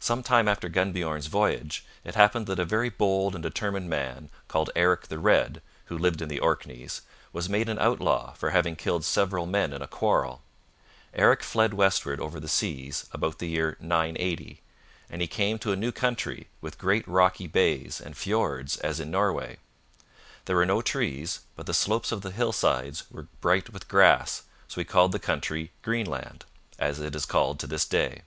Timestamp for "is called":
27.14-27.60